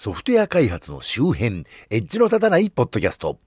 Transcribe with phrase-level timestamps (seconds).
[0.00, 3.40] ソフトウェア開発の周辺、エッジの立たないポッドキャスト。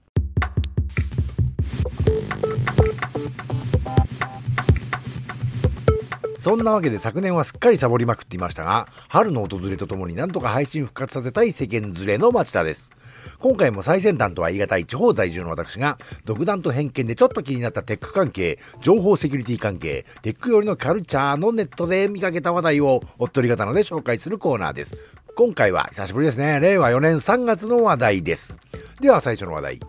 [6.38, 12.90] そんなわけで昨年はすっかりサボりまくっていましたが、春の訪れとともになんとか配信復活させたい世間連れの町田です。
[13.38, 15.96] 今回も最先端とは言い難い地方在住の私が、
[16.26, 25.00] 独断と偏見でちょっと気になったテック関係、情報セキュリティ関係、テック寄りのカルチャーのネットで見かけた話題をおっとり刀で紹介するコーナーです。
[25.34, 26.60] 今回は久しぶりですね。
[26.60, 28.58] 令和4年3月の話題です。
[29.00, 29.80] では最初の話題。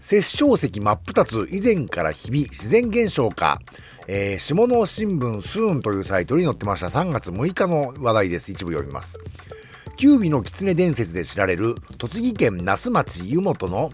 [0.00, 3.60] 殺生石真っ二つ以前から日々自然現象か。
[4.08, 8.50] えー、下野新聞スーンというサイトに載ってました3月6日の話題です。
[8.50, 9.16] 一部読みます。
[9.96, 13.92] 九尾の狐伝説で知られる栃木県那須町湯本の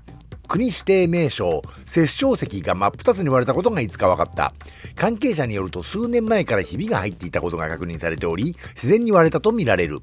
[0.50, 4.52] 国指定名称、殺生石が真っ二つに割れたことがいつか分かった。
[4.96, 10.00] 関係者によると数年前からひびが入っていたことが確認されており、自然に割れたとみられる。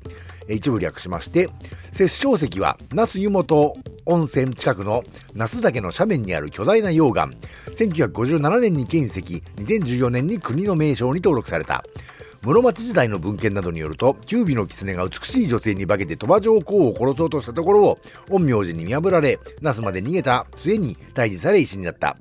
[0.47, 1.49] 一部略しまして、
[1.91, 3.73] 殺生石は那須湯本
[4.05, 7.29] 温泉近くの那須岳の斜面にある巨大な溶岩。
[7.75, 9.19] 1957年に建石、
[9.57, 11.83] 2014年に国の名称に登録された。
[12.43, 22.17] 室町時代の文献などによると、九尾の狐が美しい女性に化けて鳥羽上皇を殺そうとしたところを、陰陽師に見破られ、那須まで逃げた末に退治され石になった。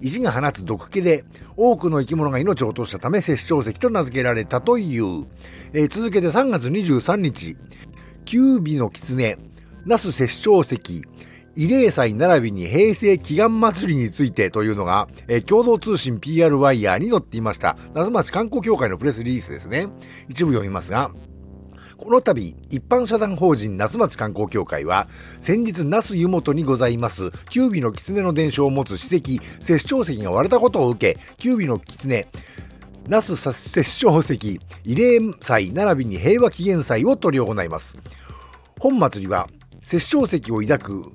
[0.00, 1.24] 石が放つ毒気で
[1.56, 5.26] 多くの生き物が命を落としたため殺生石と名付けられたという。
[5.72, 7.56] えー、続けて3月23日、
[8.24, 9.38] 九尾の狐、
[9.84, 11.02] 那須殺生石、
[11.56, 17.78] 慰霊祭並びに平成祈願祭りについてというのが、えー、共同通信 PR ワイヤーに載っていました。
[17.94, 19.88] 那須町観光協会のプレスリリースですね。
[20.28, 21.10] 一部読みますが、
[21.96, 25.08] この度、一般社団法人那須町観光協会は、
[25.40, 32.26] 先日那須湯本にございます、九尾の狐の伝承を持つ史跡、摂政石が割れたことを受け、九尾の狐、
[33.08, 37.96] 那須摂政石、慰霊祭並びに平和祈願祭を執り行います。
[38.78, 39.48] 本祭りは、
[39.82, 41.12] 摂政石を抱く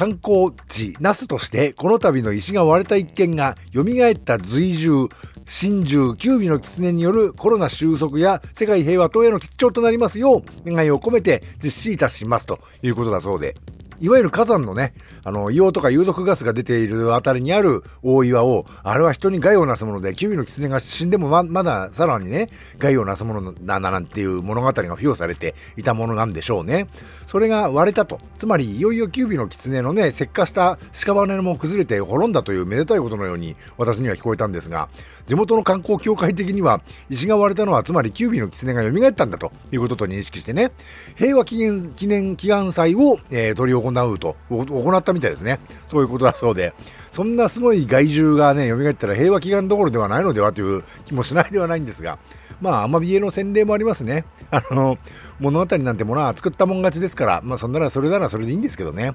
[0.00, 5.10] 観光地那須としてこの度の石が割れた一件が蘇った随従
[5.44, 13.56] 真珠九尾の狐によるコロナ収束や世界平和等への吉兆となりますよう願いを込めて実施いたしますということだそうで。
[14.00, 14.94] いわゆる火山のね、
[15.24, 26.88] あの、硫黄とか有毒ガスが出ているあたりにある大岩を、あれは人に害をなすもので、キュウイの狐が死んでもままださらにね、害をなすものだなんていう物語が付与されていたものなんでしょうね。
[27.26, 28.20] それが割れたと。
[28.38, 34.88] つまり、いよいよキュウイの狐のね、石化した屍も崩れて滅んだというめでたいことのように私には聞こえたんですが、
[35.26, 40.72] 地元の観光協会的には、石が割れたのはつまりキュウイの狐が蘇ったんだということと認識してね、
[41.16, 45.60] 平和記念記念祈願祭を、えー、取り行うと、行ったみたいですね。
[45.90, 46.74] そういうことだそうで、
[47.12, 52.18] そんなすごい害獣がね、蘇ったら平和祈願どころではないのではという気もしないではないんですが、
[52.60, 54.24] まあ、アマビエの洗礼もありますね。
[54.50, 54.98] あの、
[55.38, 59.14] 物語なんてものは作ったもん勝ちですから、まあ、そんならそれならそれでいいんですけどね。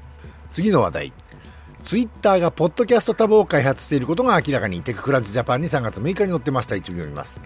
[0.51, 1.13] 次の話題。
[1.83, 6.75] ツイッターがポッドキャストタブを開発していることが明らかにテッククランチジャパンに3月6日に載ってました。
[6.75, 7.39] 一部読みます。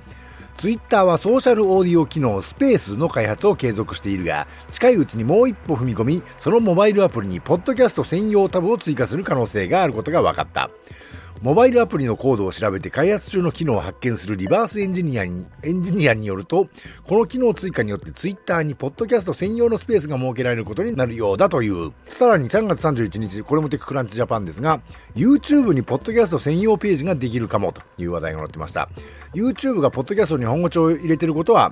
[0.60, 10.70] ツイッターはソーシャルオーディオ機能スペースの開発を継続しているが、近いうちにもう一歩踏み込み、そのモバイルアプリにポッドキャスト専用タブを追加する可能性があることが分かった。
[11.42, 16.68] モバイルアプリのコードを調べて開発中の機能を発見するリバースエンジニアにエンジニアによると、
[17.08, 21.94] この機能追加によってツイッターにポッドキャスト専用のスペースが設けられることになるようだという。
[22.10, 24.82] さらに3月31日、これも TechCrunch Japan ですが、
[25.16, 28.90] YouTube にポッドキャスト専用ページができるかもという話題が載ってました。
[29.34, 31.72] YouTube がポッドキャストに本腰を入れてることは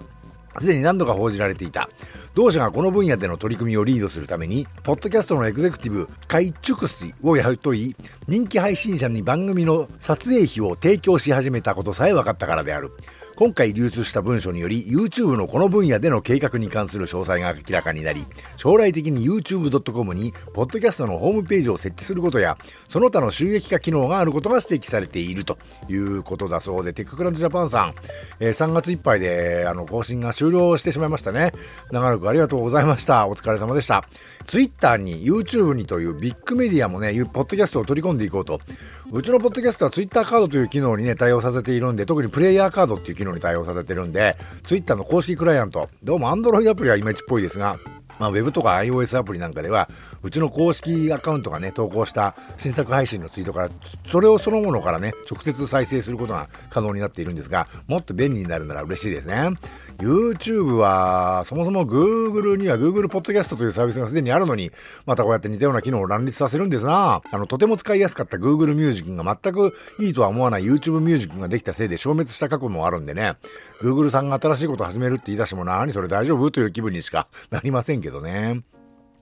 [0.59, 1.89] すでに何度か報じられていた。
[2.33, 7.95] 同社がこの分野での取り組みをリードするために、ポッドキャストのエグゼクティブ、海畜氏を雇い、
[8.27, 12.91] 人気配信者に番組の撮影費を提供し始めたことさえ分かったからである。
[13.37, 18.25] 今回流通した文書により YouTube のこの分野での計画に関する詳細が明らかになり
[18.55, 22.57] 将来的に YouTube.com にポッドキャストのホームページを設置することや
[22.89, 27.93] その他の収益化機能があることが指摘されているということだそうでテッククランチジャパンさん、
[28.39, 31.51] えー、3月いっぱいであの更新が終了してしまいましたね。
[31.91, 33.27] 長らくありがとうございました。
[33.27, 34.03] お疲れ様でした。
[34.47, 38.61] Twitter に YouTube にというビッグメディアもねポッドキャストを取り込んでいこうと
[39.09, 47.79] うちのポッドキャストはツイッターカードという機能にね対応させているんで特にプレイヤーカードっていう機能に対応させてるんで、ツイッターの公式クライアント、どうも Android アプリはいまいちっぽいですが、
[48.19, 49.89] まあ、Web とか iOS アプリなんかでは、
[50.23, 53.69] うちの公式アカウントがね、投稿した新作配信のツイートから、
[54.09, 59.51] それをそのものからね、直接再生することが可能になっているんですが、もっと便利になるなら嬉しいですね。
[59.99, 64.71] YouTube は、そもそも Google には Google Podcast というサービスがすでにあるのに、
[65.05, 67.21] またこうやって似たような機能を乱立させるんですな。
[67.31, 73.35] あの、とても使いやすかった Google Music が全くいいとは思わない YouTube Music ができたせいで消滅した過去もあるんでね、
[73.81, 78.63] Google さんが新しいことを始めるって言い出しても何それ大丈夫という気分にしかなりませんけどけどね。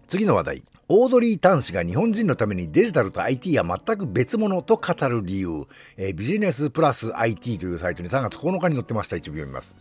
[0.07, 0.63] 次の話題。
[0.87, 5.65] オードリー・タン氏が日本人のためにデジタルと IT は全く別物と語る理由、
[5.97, 9.15] えー、ビジネスプラス IT というサイトに3月9日に載ってました。
[9.15, 9.75] 一部読みます。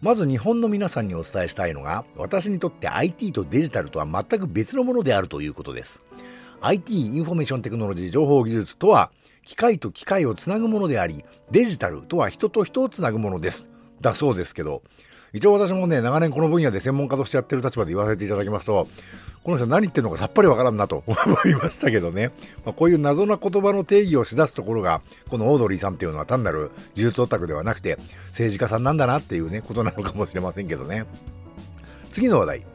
[0.00, 6.00] まず日本の皆さんにお伝えしたいのが、私にとって IT とデジタルとは全く別のものであるということです。
[6.62, 9.12] IT、インフォメーションテクノロジー、情報技術とは、
[9.44, 13.68] 機械と機械をつなぐものであり、デジタルとは人と人をつなぐものです。
[14.00, 14.82] だそうですけど、
[15.32, 18.86] 一応私もね、長年この分野で専門家としてやってる立場で言わせていただきますと、
[19.42, 22.30] この人何言ってるのかさっぱりわからんなと 思いましたけどね、
[22.64, 25.00] まあ、こういう謎な言葉の定義をしだすところが、
[25.30, 27.98] このオードリーさんっていうのは単なる技術オタクではなくて、
[28.28, 31.06] 政治家さんなんだなっていうね、ことなのかもしれませんけどね。
[32.12, 32.66] 次の話題。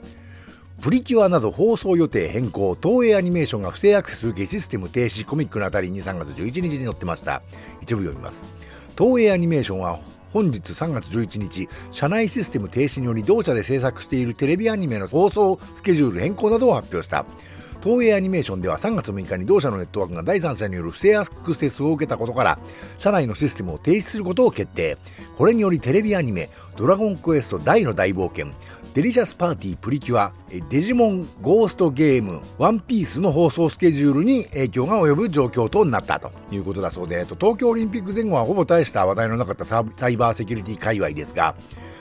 [0.82, 7.42] プリキュアなど放送予定変更、東映アニメーションが不正アクセス受けシステム停止、コミックのあたりに3月11日に載ってました。
[7.82, 8.46] 一部読みます。
[8.98, 10.00] 東映アニメーションは
[10.38, 17.26] 本日3月11日、社内システム停止により同社で制作しているテレビアニメの放送スケジュール変更などを発表した。
[17.84, 22.60] 東映アニメーションでは3月6日に同社のネットワークが第三者による不正アクセスを受けたことから、
[23.00, 25.00] 社内のシステムを停止することを決定。
[25.38, 28.54] これによりテレビアニメ、ドラゴンクエスト ダイの大冒険、
[28.98, 30.34] デリシャスパーティープリキュア、
[30.72, 41.54] デジモンゴーストゲーム、ワンピースの放送スケジュールに影響が及ぶ状況となったということだそうで、東京オリンピック前後はほぼ大した話題のなかったサイバーセキュリティ界隈ですが、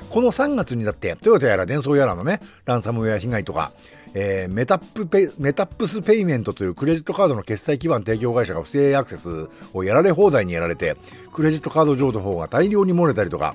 [0.09, 3.73] この3月になってトヨタやらデンソーやらのね、ランサムウェア被害とか、
[4.15, 10.97] えー、メタップペメタップスペイメントというクレジットカードの決済基盤提供会社が不正アクセスをやられ放題にやられて、
[11.31, 13.55] クレジットカード情報が大量に漏れたりとか、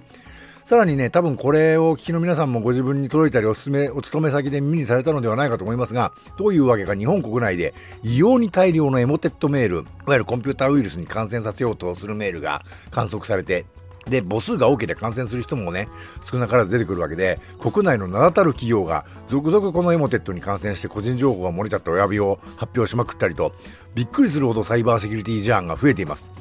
[0.66, 7.74] さらにね、多分これお聞きの皆さんもご自分に届いたりおすすめ、お勤め先で耳にされたのではないかと思いますが、どういうわけか日本国内で
[8.04, 13.66] 異様に大量の Emotet メール、いわゆるコンピューターウイルスに感染させようとするメールが観測されて、
[14.08, 15.90] で、母数が多ければ感染する人もね、
[16.24, 23.54] 少なからず出てくるわけで、国内の名だたる企業が続々このエモテットに感染して個人情報が漏れちゃったお詫びを発表しまくったりと、
[23.94, 26.32] びっくりするほどサイバーセキュリティ事案が増えています。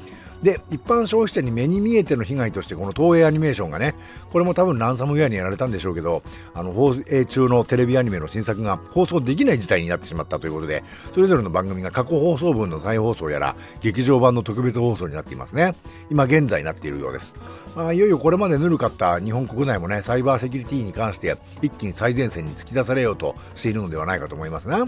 [0.41, 3.93] で、一般消費者に目に見えての被害として、この東映アニメーションがね、
[4.31, 6.23] これも多分ランサムウェアにやられたんでしょうけど、
[6.53, 10.83] あの、放映中のテレビアニメの新作が放送できない事態になってしまったということで、
[11.13, 15.75] それぞれの番組が過去放送分の再放送やら、劇場版の特別放送になっていますね。
[16.09, 17.35] 今現在になっているようです。
[17.75, 24.87] まあ、いよいよこれまでぬるかった日本国内もね、サイバーセキュリティに関して一気に最前線に突き出されようとしているのではないかと思いますな。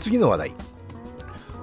[0.00, 0.73] 次の話題。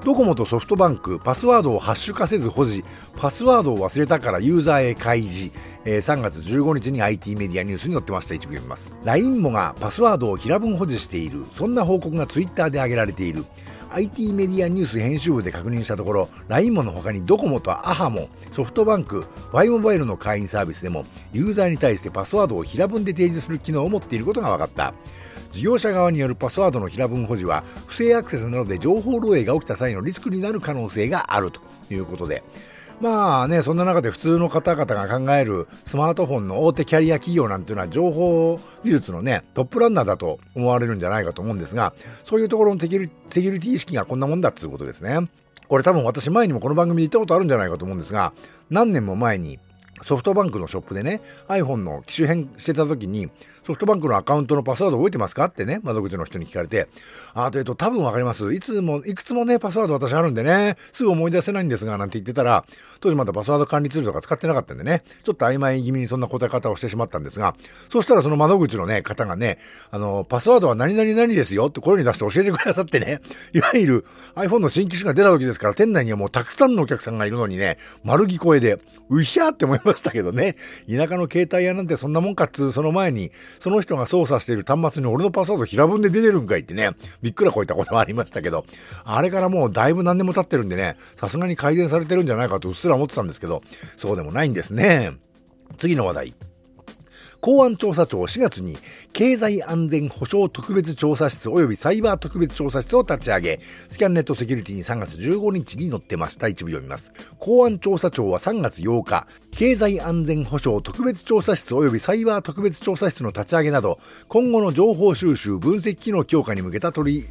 [0.04, 2.84] ドコモとソフトバンク、パスワードをハッシュ化せず保持、
[3.18, 5.56] パスワードを忘れたからユーザーへ開示、
[5.86, 8.34] えー、3月15日に IT メディアニュースに載ってました。
[8.34, 8.98] 一部読みます。
[9.04, 13.46] LINE もがパスワードを平分保持している、そんな報告が Twitter で挙げられている。
[13.92, 24.96] IT メディアニュース編集部で確認したところ、LINE もの他にドコモとアハモ、ソフトバンク、Y モバイルの会員サービスでも、ユーザーに対してパスワードを平分で提示する機能を持っていることが分かった。
[25.52, 31.62] 事業者側によるパスワードの平分保持は不正アクセスなどで情報漏洩が起きた際のリスクになる可能性があると
[31.92, 32.44] いうことで
[33.02, 41.94] まあね、そんな中で普通の方々が考えるスマートフォンの大手キャリア企業なんていうのは情報技術のね、トップランナーだと思われるんじゃないかと思うんですが、
[42.24, 45.18] そういうところのセキュリティ意識がこんなもんだっていうことですね。
[45.68, 48.34] これ多分私前にもこの番組で言ったことあるんじゃないかと思うんですが、
[48.70, 49.58] 何年も前に
[50.04, 53.30] ソフトバンクのショップでね、iPhone の機種変してた時に、
[53.66, 55.46] ソフトバンクのアカウントのパスワード覚えてますか？
[55.46, 56.88] ってね、窓口の人に聞かれて、
[57.36, 58.52] あーというと、多分わかります。
[58.54, 62.66] いつも、いくつもね、パスワード私あるんでね、すぐ思い出せないんですが、なんて言ってたら、
[63.02, 67.56] 当時まだパスワード管理ツールとか使ってなかったんでね、ちょっと曖昧気味にそんな答え方をしてしまったんですが、
[67.92, 69.60] そしたらその窓口のね、方がね、
[69.92, 73.22] あの、パスワードは何々何ですよって声に出して教えてくださってね、
[73.54, 80.56] いわゆる iPhone の新機種が出た時ですから、店内にはもうたくさんのお客さんがいるのにね、丸聞こえで、うひゃーって思いまましたけどね、
[80.90, 88.66] 田舎の携帯屋なんてそんなもんかっつう、その前に、その人が操作している端末に俺のパスワード平分で出てるんかいってね、びっくらこいたこともありましたけど、
[89.04, 93.62] あれからもうだいぶ何年も経ってるんでね、さすがに改善されてるんじゃないかとうっすら思ってたんですけど、
[93.98, 95.12] そうでもないんですね。
[95.78, 96.51] 次の話題。
[97.42, 98.78] 公安調査庁4月に
[99.14, 106.48] 経済安全保障特別調査室及びサイバー特別調査室を立ち上げ、スキャンネットセキュリティに3月15日に載ってました。
[106.48, 107.12] 一部読みます。
[107.40, 117.28] 公安調査庁は3月8日、経済安全保障特別調査室及びサイバー特別調査室の立ち上げなど、今後の情報収集分析機能強化に向けた取り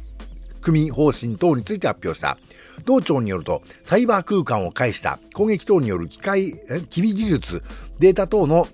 [0.61, 2.37] 組み方針等について発表した。
[2.83, 6.55] 同庁によると、サイバー空間を介した攻撃等による機械、
[6.89, 7.63] 機微技術、
[7.99, 8.67] データ等の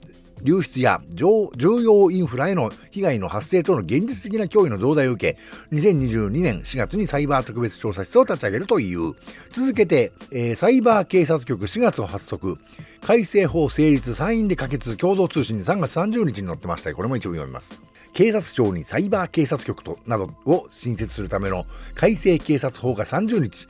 [0.43, 1.49] 流出や重
[1.81, 5.39] 要インフラへの被害の発生との現実的な脅威の増大を受け、
[5.75, 9.13] 2022年4月にサイバー特別調査室を立ち上げるという。
[9.49, 12.57] 続けて、えー、サイバー警察局4月を発足、
[13.01, 17.81] 改正法成立参院で可決共同通信に3月30日に載ってましたこれも一部読みます。
[18.13, 23.67] 警察庁にサイバー警察局となどを新設するための改正警察法が30日、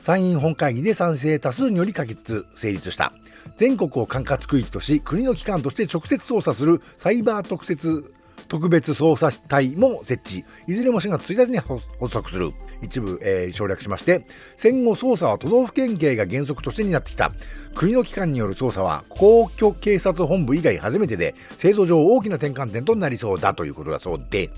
[0.00, 3.12] 参院本会議で賛成多数により可決、成立した。
[3.56, 8.13] 全国を管轄区域とし、国の機関として直接捜査するサイバー特設
[8.48, 10.44] 特別捜査隊も設置。
[10.66, 12.50] いずれも4月1日に発足する。
[12.82, 14.26] 一部、えー、省略しまして、
[14.56, 17.32] 戦後捜査は都道府県警が原則として担ってきた。
[17.74, 24.50] 国の機関による捜査は公共警察本部以外初めてで、制度上大きな転換点となりそうだということだそうで、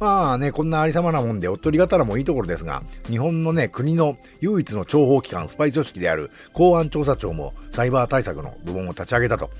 [0.00, 9.50] まあね、こんなありさまなもんで、おっとりがたらもいいところですが、日本のね、国の唯一の諜報機関、スパイ組織である公安調査庁もサイバー対策の部門を立ち上げたと。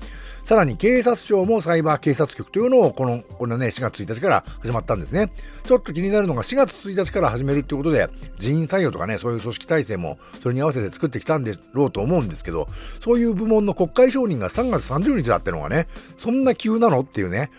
[0.43, 5.31] さらに警察庁もサイバー警察局というのをこの、このね、4月1日から始まったんですね。
[5.63, 8.07] ちょっと気になるのが4月1日から始めるってことで、
[8.37, 12.67] 人員採用とかね、そういう組織体制もそれに合わせて作ってきたんでろうと思うんですけど、
[13.01, 17.49] そういう部門の国会承認が3月30日だってのがね、そんな急なのっていうね、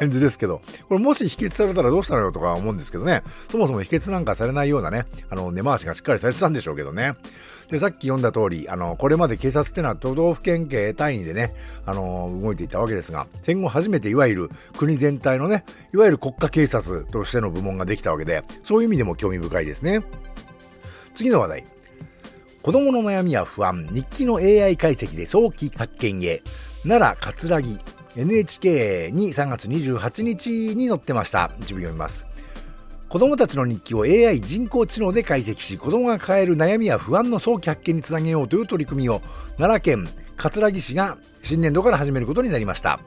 [0.00, 7.14] 感じですけど、これもし否決されたらどうしたのよとか思うんですけどね、そもそも否決なんかされないようなね、あの、根回しがしっかりされてたんでしょうけどね。
[7.70, 11.54] で、さっき読んだ通り、あの、これまで警察っていうのは都道府県警単位でね、
[11.86, 20.00] あの、動いていたわけですが、戦後初めていわゆる国全体のね、いわゆる国家警察としての部門ができたわけで、そういう意味でも興味深いですね。
[21.14, 21.64] 次の話題。
[22.62, 26.42] 子供の悩みや不安、日記の AI 解析で早期発見へ、
[26.82, 27.78] 奈良葛城
[28.16, 31.50] NHK に3月28日に載ってました。
[31.58, 32.26] 一部読みます。
[33.08, 39.20] 子供たちの日記を AI 人工知能で解析し、子供が抱える悩みや不安の早期発見につなげようという取り組みを、
[39.56, 43.00] 奈良県葛城市が新年度から始めることになりました。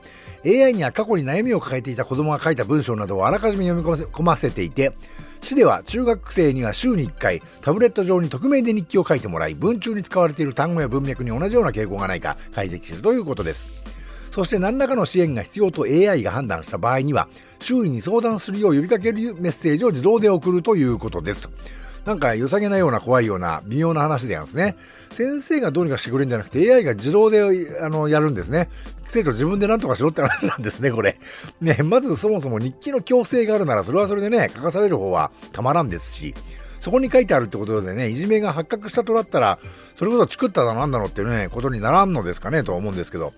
[0.46, 4.94] AI には過去に悩みを抱えていた子供が書いた文章などをあらかじめ読み込ませていて、
[5.42, 13.68] 市では中学生には週に1回タブレット上に匿名で日記を書いてもらい文中に使われている単語や文脈に同じような傾向がないか解析するということです
[14.32, 17.28] そして何らかの支援が必要と AI が判断した場合には
[17.60, 21.50] 周囲に相談するよう呼びかけるメッセージを自動で送るということです
[22.08, 24.78] なんか良さげなような怖いような微妙な話でやんですね。
[25.12, 27.42] 先生がどうにかしてくれるんじゃなくて AI が自動で
[27.82, 28.70] あのやるんですね。
[29.08, 31.20] 生徒自分で何とかしろって話なんですね、これ。
[31.60, 36.34] ね、まずそもそも日記の強制があるなら、それはそれでね、書かされる方はたまらんですし、
[36.80, 39.60] そこに書いてあるってことでね、いじめが発覚したとなったら、
[39.98, 43.34] それこそ作っただなんだろうっていうね、ことにならんのですかね、と思うんですけど、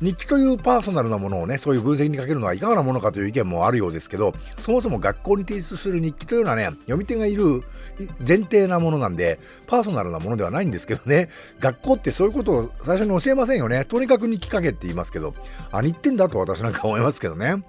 [0.00, 7.62] 日記というパーソナルなものをね、そういう分析にかけるのはいかがなものかという意見もあるようですけど、そもそも学校に提出する日記というのはね、読み手がいる
[8.26, 11.28] 前提なものなんで、パーソナルなものではないんですけどね、
[11.60, 13.84] 学校ってそういうことを最初に教えませんよね。
[13.84, 15.34] とにかく日記かけって言いますけど、
[15.70, 17.62] あ、日ってんだと私なんか思いますけどね。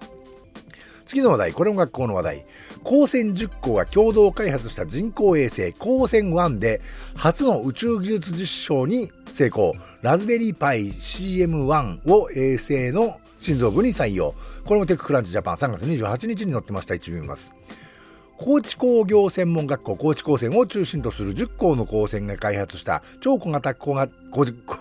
[1.12, 2.46] 次の話題、これも学校の話題。
[2.86, 6.80] 高専10校が共同開発した人工衛星高専1で
[7.16, 9.74] 初の宇宙技術実証に成功。
[10.02, 14.34] ラズベリーパイ CM1 を衛星の心臓部に採用。
[14.66, 16.96] これもテッククランチジャパン3月28日に載ってました。
[16.96, 17.54] 一部見ます。
[18.44, 24.12] 高知工業専門学校高知高専を中心とする10校の高専が開発した超小型小型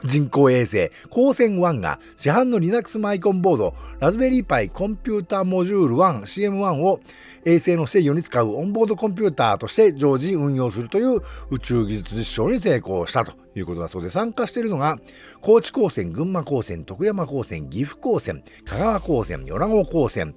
[0.04, 7.00] 人工衛星高専1が市販の Linux マイコンボードラズベリーパイコンピューターモジュール 1CM1 を
[7.44, 14.98] 衛星の制御に使うオンボードコンピューターとして常時運用するという宇宙技術実証に成功したということだそうで参加しているのが
[15.42, 20.34] 高知高専群馬高専徳山高専岐阜高専香川高専米子高専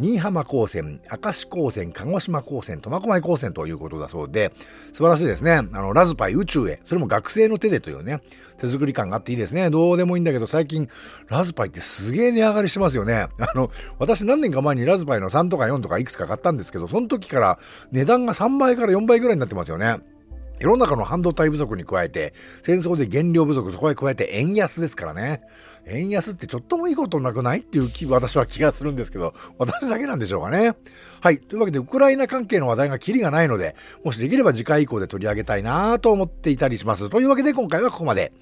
[0.00, 4.52] 新居浜高専、明石高専、鹿児島高専、苫小牧高専ということだそうで、
[4.92, 5.52] 素晴らしいですね。
[5.52, 8.20] あの、ラズパイ宇宙へ、それも学生の手でというね、
[8.58, 9.70] 手作り感があっていいですね。
[9.70, 10.88] どうでもいいんだけど、最近、
[11.28, 13.28] ラズパイってすげえ値上がりしてますよね。
[13.38, 17.58] あの、私何年か前にラズパイの3とか4とかいくつか買ったんですけど、その時から
[17.92, 19.98] 値段が3倍から4倍ぐらいになってますよね。
[20.60, 22.32] 世の中の半導体不足に加えて、
[22.62, 25.42] 戦争で原料不足、そこへ加えて円安ですからね。
[25.86, 27.60] 円安ってちょっともいいことなくない？
[27.60, 30.74] っていう気、私は気がするんですけど、私だけなんでしょうかね。
[31.20, 31.38] はい。
[31.38, 37.10] というわけで、ウクライナ関係の話題がキリがないので、もしできれば次回以降で取り上げたいなと思っていたりします。
[37.10, 38.32] というわけで、今回はここまで。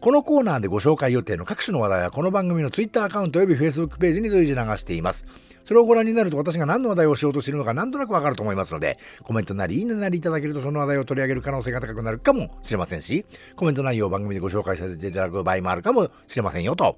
[0.00, 5.26] このコーナーでご紹介予定の各種の話題はこの番組の Twitter アカウント及び Facebook ページに随時流しています。
[5.64, 13.26] それをご覧になると私が何の話題をしようとしているのかなんとなくわかると思いますので、コメントなりいいねなりいただけるとその話題を取り上げる可能性が高くなるかもしれませんし、
[13.56, 16.96] コメント内容を番組でご紹介させていただく場合もあるかもしれませんよと。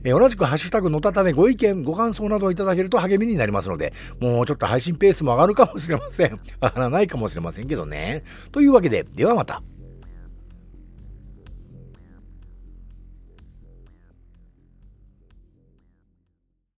[0.05, 6.41] えー、同じくハッシュタグのたたねご意見、ご感想などをいただけると励みになりますので、もうちょっと配信ペースも上がるかもしれません。
[6.61, 8.23] 上がらないかもしれませんけどね。
[8.53, 9.63] というわけで、ではまた。